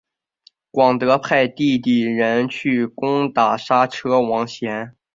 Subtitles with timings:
[0.71, 4.95] 广德派弟弟仁去攻打莎车王贤。